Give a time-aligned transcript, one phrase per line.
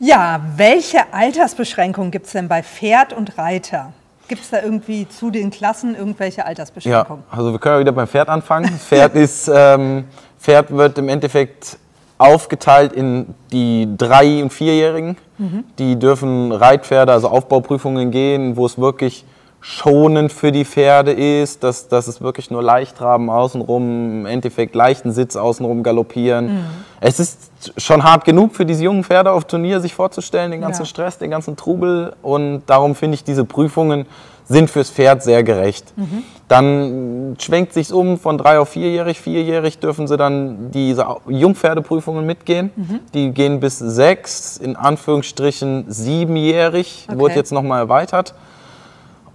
[0.00, 3.92] Ja, welche Altersbeschränkungen gibt es denn bei Pferd und Reiter?
[4.28, 7.24] Gibt es da irgendwie zu den Klassen irgendwelche Altersbeschränkungen?
[7.30, 8.68] Ja, also wir können ja wieder beim Pferd anfangen.
[8.78, 10.04] Pferd, ist, ähm,
[10.38, 11.78] Pferd wird im Endeffekt
[12.18, 15.16] aufgeteilt in die drei- und vierjährigen.
[15.38, 15.64] Mhm.
[15.78, 19.24] Die dürfen Reitpferde, also Aufbauprüfungen gehen, wo es wirklich
[19.60, 25.12] schonend für die Pferde ist, dass, dass es wirklich nur Leichtraben außenrum, im Endeffekt leichten
[25.12, 26.46] Sitz außenrum galoppieren.
[26.46, 26.64] Mhm.
[27.00, 30.82] Es ist schon hart genug für diese jungen Pferde auf Turnier sich vorzustellen, den ganzen
[30.82, 30.86] ja.
[30.86, 34.06] Stress, den ganzen Trubel und darum finde ich diese Prüfungen
[34.48, 35.92] sind fürs Pferd sehr gerecht.
[35.96, 36.22] Mhm.
[36.48, 39.20] Dann schwenkt sich um von drei auf vierjährig.
[39.20, 42.70] Vierjährig dürfen sie dann diese Jungpferdeprüfungen mitgehen.
[42.74, 43.00] Mhm.
[43.12, 47.18] Die gehen bis sechs, in Anführungsstrichen siebenjährig, okay.
[47.18, 48.34] wurde jetzt nochmal erweitert.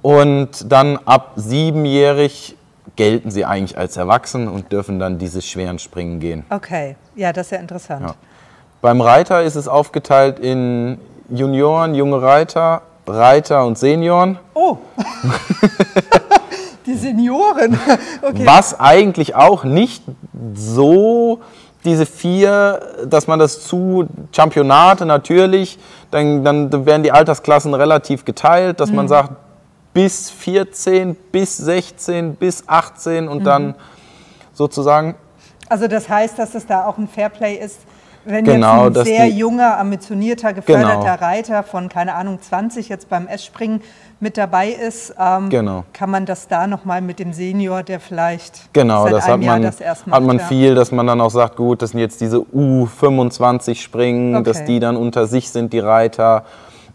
[0.04, 2.56] Und dann ab siebenjährig
[2.98, 6.46] gelten sie eigentlich als erwachsen und dürfen dann diese schweren Springen gehen.
[6.50, 8.06] Okay, ja, das ist ja interessant.
[8.08, 8.16] Ja.
[8.82, 14.38] Beim Reiter ist es aufgeteilt in Junioren, junge Reiter, Reiter und Senioren.
[14.54, 14.78] Oh!
[16.86, 17.80] Die Senioren.
[18.22, 18.46] Okay.
[18.46, 20.04] Was eigentlich auch nicht
[20.54, 21.42] so
[21.84, 25.78] diese vier, dass man das zu Championate natürlich,
[26.10, 28.96] dann, dann werden die Altersklassen relativ geteilt, dass mhm.
[28.96, 29.32] man sagt,
[29.94, 33.44] bis 14, bis 16, bis 18 und mhm.
[33.44, 33.76] dann
[34.54, 35.16] sozusagen.
[35.70, 37.80] Also das heißt, dass es da auch ein Fairplay ist,
[38.26, 41.26] wenn genau, jetzt ein sehr die, junger, ambitionierter, geförderter genau.
[41.26, 43.82] Reiter von, keine Ahnung, 20 jetzt beim S-Springen
[44.22, 45.84] mit dabei ist, ähm, genau.
[45.92, 49.44] kann man das da nochmal mit dem Senior, der vielleicht genau, seit das einem hat
[49.44, 50.46] Jahr man, das erst macht, hat man ja.
[50.46, 54.44] viel, dass man dann auch sagt, gut, das sind jetzt diese U25 Springen, okay.
[54.46, 56.46] dass die dann unter sich sind, die Reiter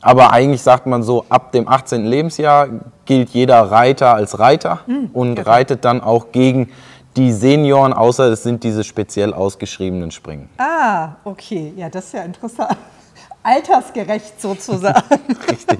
[0.00, 2.04] aber eigentlich sagt man so, ab dem 18.
[2.04, 2.68] Lebensjahr
[3.04, 5.50] gilt jeder Reiter als Reiter mhm, und genau.
[5.50, 6.70] reitet dann auch gegen
[7.16, 10.48] die Senioren, außer es sind diese speziell ausgeschriebenen Springen.
[10.58, 11.72] Ah, okay.
[11.76, 12.76] Ja, das ist ja interessant.
[13.42, 15.02] Altersgerecht sozusagen.
[15.50, 15.78] Richtig.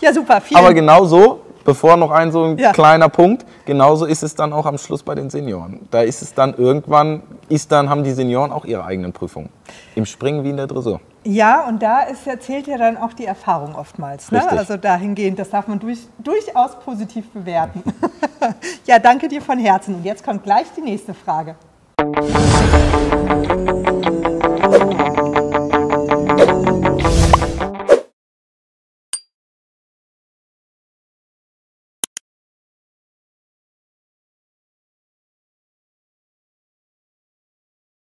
[0.00, 0.40] ja, super.
[0.40, 2.72] Vielen Aber genau so bevor noch ein so ein ja.
[2.72, 5.80] kleiner Punkt, genauso ist es dann auch am Schluss bei den Senioren.
[5.90, 9.50] Da ist es dann irgendwann, ist dann, haben die Senioren auch ihre eigenen Prüfungen.
[9.94, 10.98] Im Springen wie in der Dressur.
[11.30, 14.32] Ja, und da ist, zählt ja dann auch die Erfahrung oftmals.
[14.32, 14.48] Ne?
[14.48, 17.82] Also dahingehend, das darf man durch, durchaus positiv bewerten.
[18.86, 19.96] ja, danke dir von Herzen.
[19.96, 21.54] Und jetzt kommt gleich die nächste Frage.